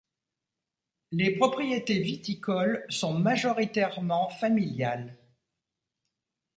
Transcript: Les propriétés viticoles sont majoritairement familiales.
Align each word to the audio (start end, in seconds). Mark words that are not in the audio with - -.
Les 1.11 1.29
propriétés 1.35 1.99
viticoles 1.99 2.87
sont 2.89 3.13
majoritairement 3.13 4.29
familiales. 4.31 5.15